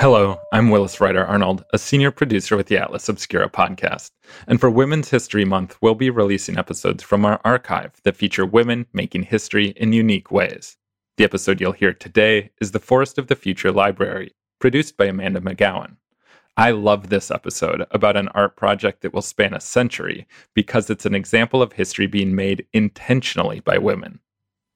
[0.00, 4.12] Hello, I'm Willis Ryder Arnold, a senior producer with the Atlas Obscura podcast.
[4.46, 8.86] And for Women's History Month, we'll be releasing episodes from our archive that feature women
[8.92, 10.76] making history in unique ways.
[11.16, 14.30] The episode you'll hear today is The Forest of the Future Library,
[14.60, 15.96] produced by Amanda McGowan.
[16.56, 21.06] I love this episode about an art project that will span a century because it's
[21.06, 24.20] an example of history being made intentionally by women.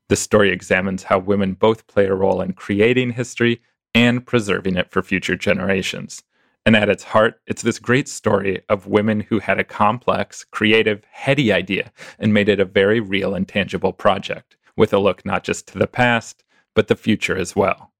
[0.08, 3.62] The story examines how women both play a role in creating history
[3.94, 6.22] and preserving it for future generations.
[6.64, 11.02] And at its heart, it's this great story of women who had a complex, creative,
[11.10, 15.42] heady idea and made it a very real and tangible project, with a look not
[15.42, 17.92] just to the past, but the future as well.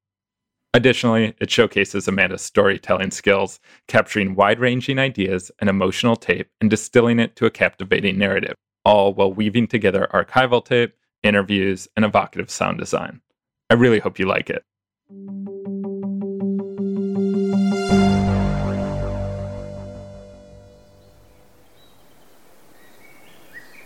[0.75, 7.19] Additionally, it showcases Amanda's storytelling skills, capturing wide ranging ideas and emotional tape and distilling
[7.19, 8.55] it to a captivating narrative,
[8.85, 13.21] all while weaving together archival tape, interviews, and evocative sound design.
[13.69, 14.65] I really hope you like it.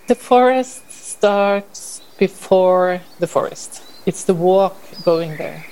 [0.07, 3.83] The forest starts before the forest.
[4.07, 5.67] It's the walk going there.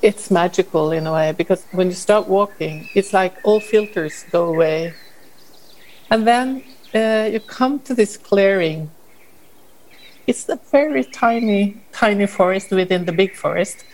[0.00, 4.46] It's magical in a way because when you start walking, it's like all filters go
[4.46, 4.94] away.
[6.10, 6.64] And then
[6.94, 8.90] uh, you come to this clearing.
[10.26, 13.84] It's a very tiny, tiny forest within the big forest.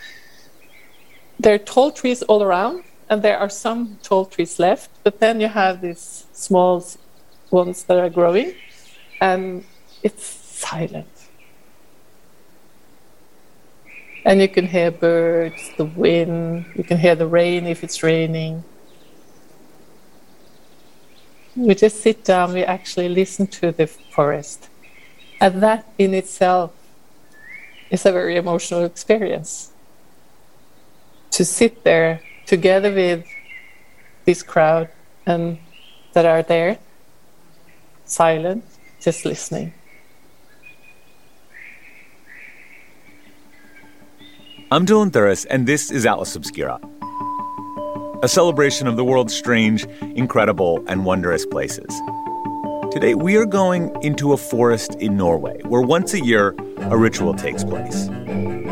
[1.37, 5.41] There are tall trees all around, and there are some tall trees left, but then
[5.41, 6.81] you have these small
[7.53, 8.53] ones that are growing,
[9.21, 9.63] and
[10.01, 11.07] it's silent.
[14.25, 18.63] And you can hear birds, the wind, you can hear the rain if it's raining.
[21.55, 24.69] We just sit down, we actually listen to the forest.
[25.39, 26.71] And that in itself
[27.91, 29.71] is a very emotional experience.
[31.31, 33.25] To sit there together with
[34.25, 34.89] this crowd
[35.25, 35.59] and
[36.13, 36.79] that are there
[38.13, 38.63] silent,
[39.01, 39.73] just listening.
[44.71, 46.79] I'm Dylan Thuras, and this is Atlas Obscura,
[48.21, 49.85] a celebration of the world's strange,
[50.15, 52.01] incredible, and wondrous places.
[52.91, 56.55] Today, we are going into a forest in Norway, where once a year
[56.91, 58.07] a ritual takes place.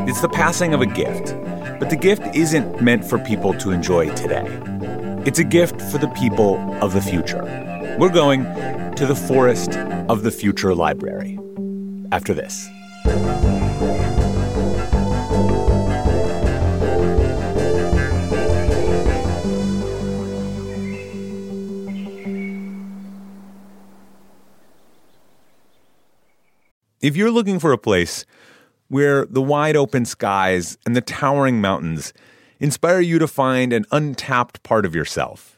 [0.07, 1.35] It's the passing of a gift,
[1.79, 4.45] but the gift isn't meant for people to enjoy today.
[5.25, 7.70] It's a gift for the people of the future.
[7.97, 8.43] We're going
[8.95, 9.75] to the Forest
[10.09, 11.37] of the Future Library
[12.11, 12.67] after this.
[27.01, 28.25] If you're looking for a place
[28.87, 32.13] where the wide open skies and the towering mountains
[32.59, 35.57] inspire you to find an untapped part of yourself,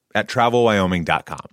[0.15, 1.47] at travelwyoming.com.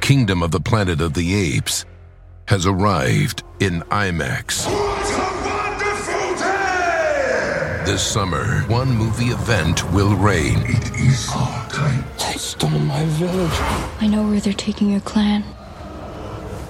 [0.00, 1.84] Kingdom of the Planet of the Apes
[2.46, 4.66] has arrived in IMAX.
[7.86, 10.58] This summer, one movie event will reign.
[10.64, 12.04] It is our time.
[12.18, 13.58] They stole my village.
[14.00, 15.44] I know where they're taking your clan.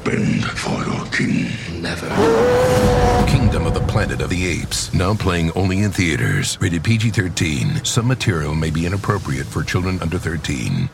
[0.05, 1.83] Bend for your king.
[1.83, 3.06] Never.
[3.25, 6.59] Kingdom of the Planet of the Apes, now playing only in theaters.
[6.61, 7.85] Rated PG 13.
[7.85, 10.89] Some material may be inappropriate for children under 13.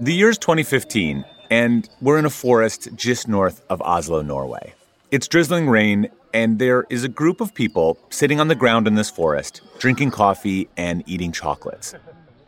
[0.00, 4.72] The year's 2015, and we're in a forest just north of Oslo, Norway.
[5.10, 8.94] It's drizzling rain, and there is a group of people sitting on the ground in
[8.94, 11.94] this forest, drinking coffee and eating chocolates.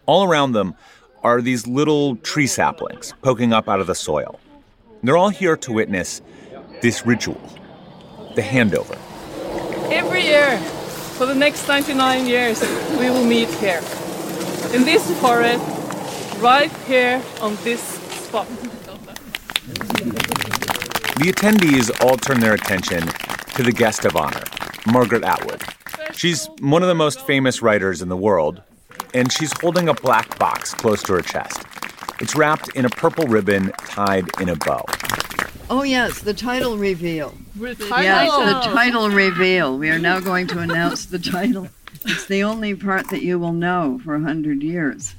[0.07, 0.75] All around them
[1.23, 4.41] are these little tree saplings poking up out of the soil.
[5.03, 6.23] They're all here to witness
[6.81, 7.41] this ritual,
[8.35, 8.99] the handover.
[9.91, 10.59] Every year,
[11.19, 12.61] for the next 99 years,
[12.99, 13.83] we will meet here.
[14.73, 15.63] In this forest,
[16.41, 18.49] right here on this spot.
[21.19, 23.07] The attendees all turn their attention
[23.55, 24.43] to the guest of honor,
[24.87, 25.63] Margaret Atwood.
[26.15, 28.63] She's one of the most famous writers in the world,
[29.15, 31.63] and she's holding a black box close to her chest.
[32.21, 34.85] It's wrapped in a purple ribbon tied in a bow.
[35.71, 37.35] Oh, yes, the title reveal.
[37.59, 38.03] Title.
[38.03, 39.79] Yes, the title reveal.
[39.79, 41.69] We are now going to announce the title.
[42.05, 45.15] It's the only part that you will know for a hundred years.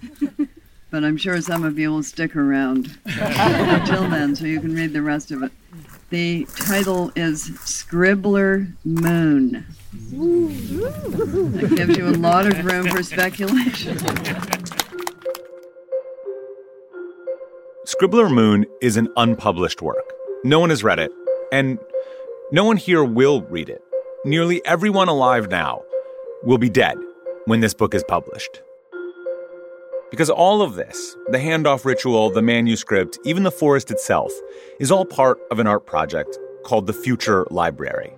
[0.92, 4.94] But I'm sure some of you will stick around until then so you can read
[4.94, 5.52] the rest of it.
[6.12, 9.66] The title is Scribbler Moon.
[10.14, 13.98] That gives you a lot of room for speculation.
[17.86, 20.14] Scribbler Moon is an unpublished work.
[20.44, 21.12] No one has read it,
[21.52, 21.80] and
[22.52, 23.82] no one here will read it.
[24.24, 25.82] Nearly everyone alive now
[26.44, 26.98] will be dead
[27.46, 28.62] when this book is published.
[30.12, 34.32] Because all of this, the handoff ritual, the manuscript, even the forest itself,
[34.80, 38.14] is all part of an art project called the Future Library.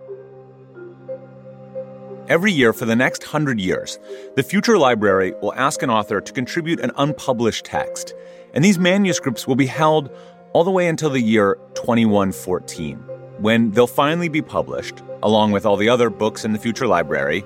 [2.27, 3.99] Every year for the next hundred years,
[4.35, 8.15] the Future Library will ask an author to contribute an unpublished text,
[8.55, 10.09] and these manuscripts will be held
[10.51, 12.97] all the way until the year 2114,
[13.37, 17.43] when they'll finally be published, along with all the other books in the Future Library.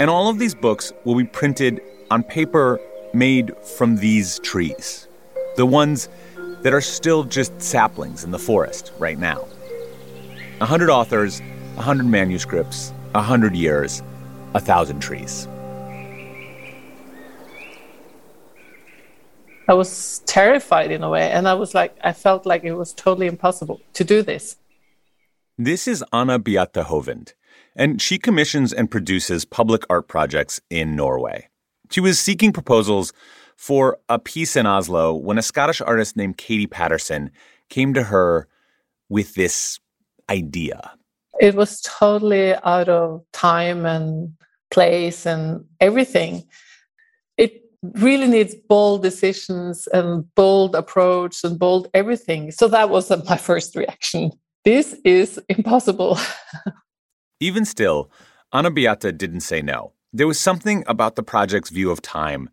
[0.00, 1.80] And all of these books will be printed
[2.10, 2.80] on paper
[3.14, 5.06] made from these trees,
[5.54, 6.08] the ones
[6.62, 9.46] that are still just saplings in the forest right now.
[10.60, 11.40] A hundred authors,
[11.76, 14.02] a hundred manuscripts, a hundred years,
[14.52, 15.48] a thousand trees.
[19.68, 22.92] I was terrified in a way, and I was like, I felt like it was
[22.92, 24.56] totally impossible to do this.
[25.56, 27.32] This is Anne Beate Hovland,
[27.74, 31.48] and she commissions and produces public art projects in Norway.
[31.90, 33.14] She was seeking proposals
[33.56, 37.30] for a piece in Oslo when a Scottish artist named Katie Paterson
[37.70, 38.46] came to her
[39.08, 39.80] with this
[40.28, 40.92] idea.
[41.40, 44.32] It was totally out of time and
[44.70, 46.44] place and everything.
[47.36, 52.50] It really needs bold decisions and bold approach and bold everything.
[52.50, 54.32] So that was my first reaction.
[54.64, 56.18] This is impossible.
[57.40, 58.10] Even still,
[58.52, 59.92] Anne Beate didn't say no.
[60.12, 62.48] There was something about the project's view of time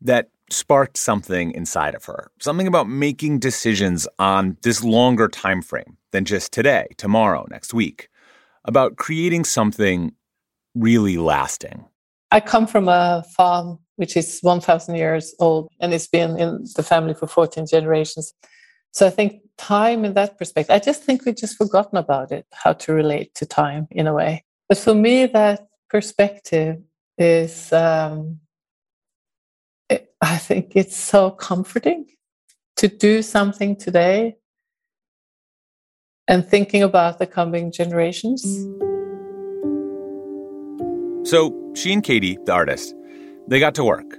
[0.00, 2.30] that sparked something inside of her.
[2.40, 8.08] Something about making decisions on this longer time frame than just today, tomorrow, next week.
[8.64, 10.12] About creating something
[10.74, 11.84] really lasting.
[12.30, 16.82] I come from a farm which is 1,000 years old and it's been in the
[16.82, 18.34] family for 14 generations.
[18.90, 22.46] So I think time in that perspective, I just think we've just forgotten about it,
[22.52, 24.44] how to relate to time in a way.
[24.68, 26.78] But for me, that perspective
[27.18, 28.40] is, um,
[29.88, 32.06] it, I think it's so comforting
[32.76, 34.36] to do something today
[36.28, 38.42] and thinking about the coming generations.
[41.28, 42.94] So she and Katie, the artist,
[43.48, 44.18] they got to work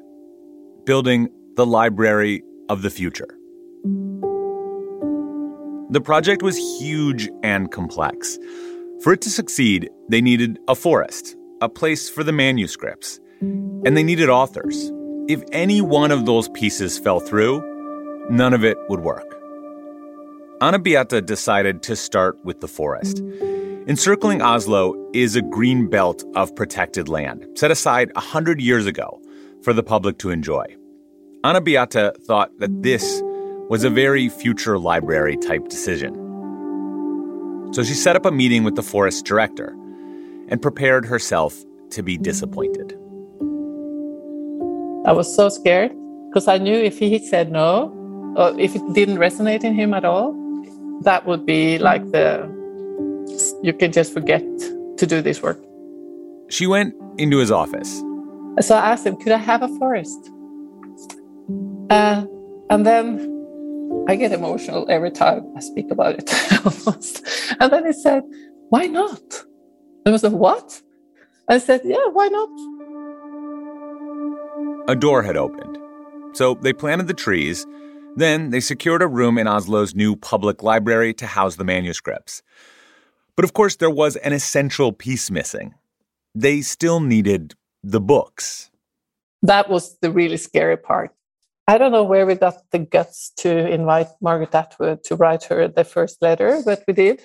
[0.86, 3.38] building the Library of the Future.
[5.90, 8.38] The project was huge and complex.
[9.02, 14.04] For it to succeed, they needed a forest, a place for the manuscripts, and they
[14.04, 14.92] needed authors.
[15.28, 17.64] If any one of those pieces fell through,
[18.30, 19.35] none of it would work.
[20.62, 23.20] Anne Beate decided to start with the forest.
[23.88, 29.22] Encircling Oslo is a green belt of protected land set aside 100 years ago
[29.64, 30.66] for the public to enjoy.
[31.44, 33.22] Anne Beate thought that this
[33.70, 36.14] was a very future library type decision.
[37.74, 39.76] So she set up a meeting with the forest director
[40.48, 41.54] and prepared herself
[41.90, 42.94] to be disappointed.
[45.06, 45.92] I was so scared
[46.30, 47.92] because I knew if he said no,
[48.38, 50.45] or if it didn't resonate in him at all,
[51.02, 52.54] that would be like the
[53.62, 54.44] you can just forget
[54.98, 55.60] to do this work.
[56.50, 58.02] She went into his office.
[58.62, 60.32] So I asked him, could I have a forest?
[61.90, 62.26] Uh,
[62.70, 66.32] and then I get emotional every time I speak about it.
[67.60, 68.24] and then he said,
[68.70, 69.22] why not?
[70.06, 70.82] And I was like, what?
[71.50, 72.50] I said, yeah, why not?
[74.88, 75.78] A door had opened.
[76.34, 77.66] So they planted the trees.
[78.16, 82.42] Then they secured a room in Oslo's new public library to house the manuscripts.
[83.36, 85.74] But of course, there was an essential piece missing.
[86.34, 88.72] They still needed the books.
[89.42, 91.12] That was the really scary part.
[91.68, 95.68] I don't know where we got the guts to invite Margaret Atwood to write her
[95.68, 97.22] the first letter, but we did.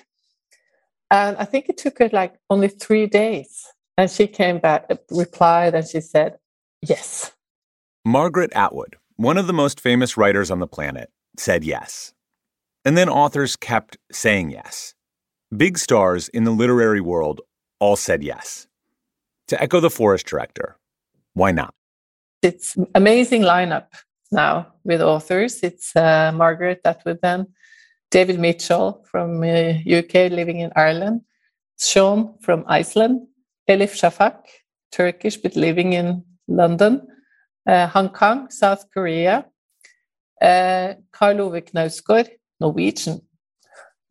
[1.09, 3.65] And I think it took her like only three days.
[3.97, 6.37] And she came back, replied, and she said,
[6.81, 7.33] yes.
[8.03, 12.13] Margaret Atwood, one of the most famous writers on the planet, said yes.
[12.83, 14.95] And then authors kept saying yes.
[15.55, 17.41] Big stars in the literary world
[17.79, 18.67] all said yes.
[19.49, 20.77] To echo the forest director,
[21.33, 21.75] why not?
[22.41, 23.87] It's amazing lineup.
[24.31, 25.61] now with authors.
[25.61, 27.45] It's uh, Margaret Atwood, then
[28.09, 31.21] David Mitchell from uh, UK, living in Ireland,
[31.77, 33.27] Sjón from Iceland,
[33.69, 34.39] Elif Shafak,
[34.91, 37.05] Turkish but living in London,
[37.67, 39.45] Han Kang, South Korea,
[40.41, 43.21] uh, Karl Ove Knausgård, Norwegian,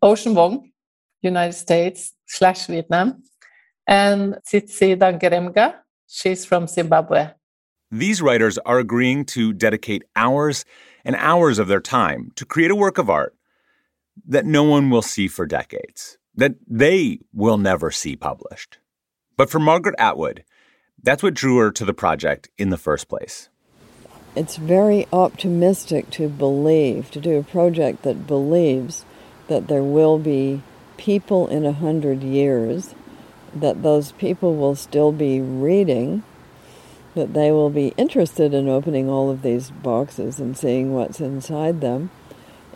[0.02, 0.70] Ocean Vuong,
[1.22, 3.22] United States slash Vietnam,
[3.86, 5.74] and Tsitsi Dangarembga,
[6.06, 7.30] she's from Zimbabwe.
[7.90, 10.64] These writers are agreeing to dedicate hours
[11.04, 13.34] and hours of their time to create a work of art
[14.26, 18.78] that no one will see for decades, that they will never see published.
[19.36, 20.44] But for Margaret Atwood,
[21.02, 23.48] that's what drew her to the project in the first place.
[24.36, 29.04] It's very optimistic to believe, to do a project that believes
[29.48, 30.62] that there will be
[30.96, 32.94] people in a hundred years,
[33.54, 36.22] that those people will still be reading
[37.14, 41.80] that they will be interested in opening all of these boxes and seeing what's inside
[41.80, 42.10] them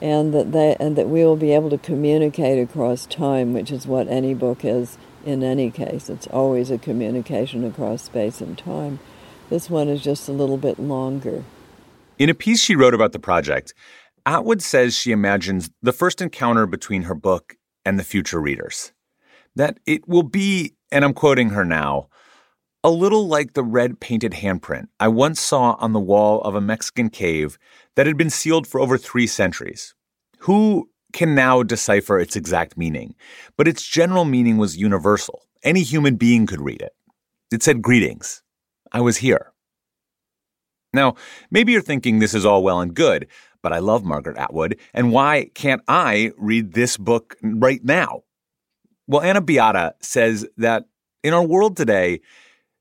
[0.03, 3.87] and that they and that we will be able to communicate across time which is
[3.87, 8.99] what any book is in any case it's always a communication across space and time.
[9.51, 11.45] This one is just a little bit longer.
[12.19, 13.75] In a piece she wrote about the project
[14.27, 18.93] atwood says she imagines the first encounter between her book and the future readers.
[19.57, 22.09] That it will be and i'm quoting her now
[22.85, 26.61] a little like the red painted handprint I once saw on the wall of a
[26.61, 27.59] Mexican cave
[27.97, 29.95] that had been sealed for over three centuries.
[30.41, 33.15] Who can now decipher its exact meaning?
[33.57, 35.47] But its general meaning was universal.
[35.63, 36.95] Any human being could read it.
[37.51, 38.43] It said, Greetings.
[38.93, 39.53] I was here.
[40.93, 41.17] Now,
[41.51, 43.27] maybe you're thinking this is all well and good,
[43.63, 48.25] but I love Margaret Atwood, and why can't I read this book right now?
[49.07, 50.85] Well, Anne Beate says that
[51.25, 52.21] in our world today,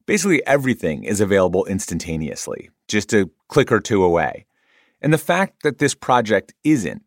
[0.06, 4.46] Basically, everything is available instantaneously, just a click or two away.
[5.02, 7.04] And the fact that this project isn't,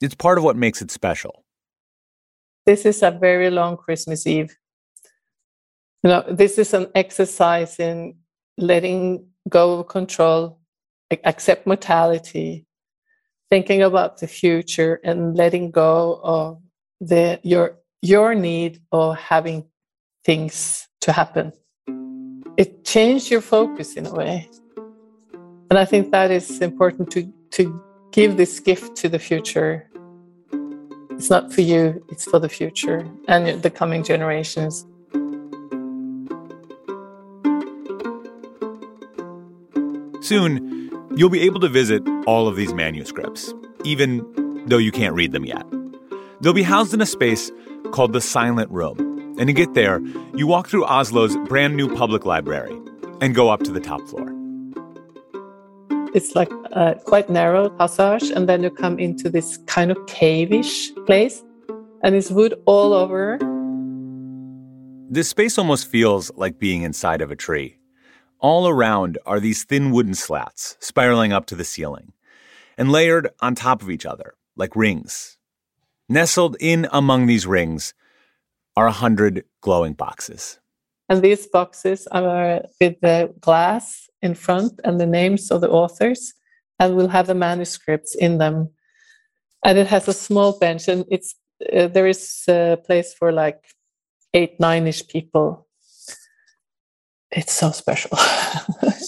[0.00, 1.44] it's part of what makes it special.
[2.66, 4.56] This is a very long Christmas Eve.
[6.02, 8.16] You know, this is an exercise in
[8.56, 10.60] letting go of control,
[11.24, 12.66] accept mortality,
[13.50, 16.60] thinking about the future, and letting go of
[17.00, 19.64] the your your need of having
[20.24, 21.52] things to happen
[22.58, 24.50] it changed your focus in a way.
[25.70, 27.80] And I think that is important to, to
[28.12, 29.88] give this gift to the future.
[31.10, 34.86] It's not for you, it's for the future and the coming generations.
[40.20, 43.52] Soon, you'll be able to visit all of these manuscripts,
[43.84, 44.24] even
[44.66, 45.64] though you can't read them yet.
[46.40, 47.50] They'll be housed in a space
[47.92, 50.00] called the Silent Room and to get there,
[50.34, 52.76] you walk through Oslo's brand new public library
[53.20, 54.27] and go up to the top floor.
[56.14, 60.88] It's like a quite narrow passage, and then you come into this kind of cavish
[61.06, 61.42] place,
[62.02, 63.38] and it's wood all over.
[65.10, 67.78] This space almost feels like being inside of a tree.
[68.40, 72.12] All around are these thin wooden slats spiraling up to the ceiling
[72.76, 75.38] and layered on top of each other like rings.
[76.08, 77.94] Nestled in among these rings
[78.76, 80.58] are a 100 glowing boxes.
[81.08, 86.34] And these boxes are with the glass in front and the names of the authors,
[86.78, 88.70] and we'll have the manuscripts in them.
[89.64, 91.34] And it has a small bench, and it's
[91.72, 93.64] uh, there is a place for like
[94.34, 95.66] eight, nine ish people.
[97.30, 98.16] It's so special.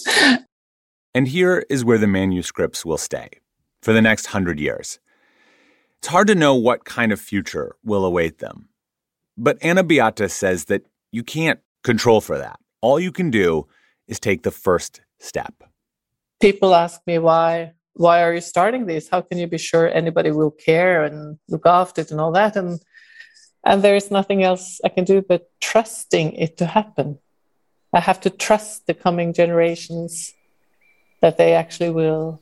[1.14, 3.28] and here is where the manuscripts will stay
[3.82, 4.98] for the next hundred years.
[5.98, 8.68] It's hard to know what kind of future will await them.
[9.36, 12.58] But Anne Beate says that you can't control for that.
[12.80, 13.66] All you can do
[14.08, 15.54] is take the first step.
[16.40, 19.08] People ask me why why are you starting this?
[19.08, 22.56] How can you be sure anybody will care and look after it and all that?
[22.56, 22.80] And
[23.64, 27.18] and there is nothing else I can do but trusting it to happen.
[27.92, 30.32] I have to trust the coming generations
[31.20, 32.40] that they actually will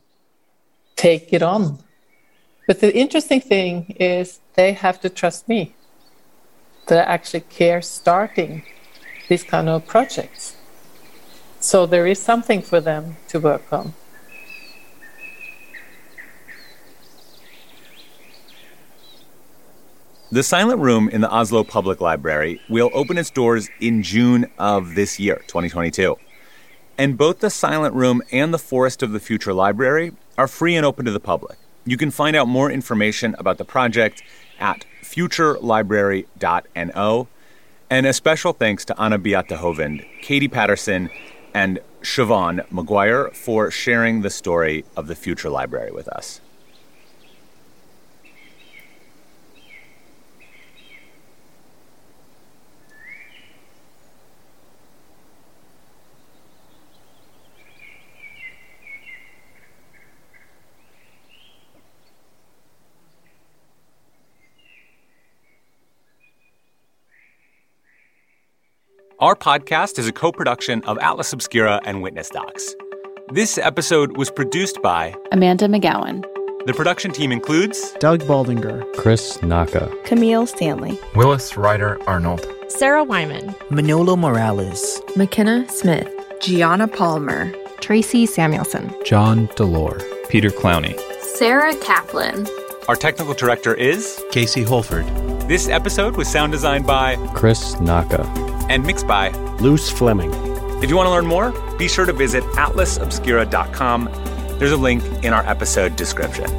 [0.95, 1.83] take it on.
[2.67, 5.75] But the interesting thing is they have to trust me
[6.87, 8.63] that I actually care starting
[9.29, 10.57] these kind of projects.
[11.61, 13.95] So there is something for them to work on.
[20.31, 24.95] The Silent Room in the Oslo Public Library will open its doors in June of
[24.95, 26.19] this year, 2022.
[26.99, 30.85] And both the Silent Room and the Forest of the Future Library are free and
[30.85, 31.57] open to the public.
[31.87, 34.23] You can find out more information about the project
[34.61, 37.29] at futurelibrary.no.
[37.91, 41.09] And a special thanks to Anne Beate Hovland, Katie Paterson,
[41.55, 46.43] and Siobhan McGuire for sharing the story of the future library with us.
[69.21, 72.77] Our podcast is a co production of Atlas Obscura and Witness Docs.
[73.33, 76.23] This episode was produced by Amanda McGowan.
[76.67, 83.57] The production team includes Doug Baldinger, Chris Naka, Camille Stanley, Willis Ryder Arnold, Sarah Wyman,
[83.71, 86.09] Manolo Morales, McKenna Smith,
[86.41, 90.97] Gianna Palmer, Tracy Samuelson, John Delore, Peter Clowney,
[91.35, 92.47] Sarah Kaplan.
[92.87, 95.07] Our technical director is Casey Holford.
[95.49, 98.23] This episode was sound designed by Chris Naka
[98.69, 100.33] and mixed by Luce Fleming.
[100.83, 104.09] If you want to learn more, be sure to visit atlasobscura.com.
[104.59, 106.51] There's a link in our episode description.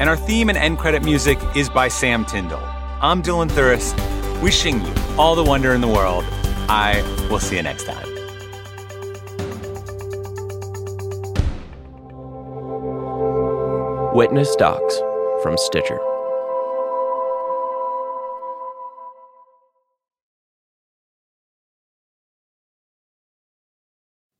[0.00, 2.62] And our theme and end credit music is by Sam Tyndall.
[3.00, 3.92] I'm Dylan Thuras,
[4.42, 6.24] wishing you all the wonder in the world.
[6.68, 8.08] I will see you next time.
[14.14, 14.98] Witness Docs
[15.42, 16.11] from Stitcher.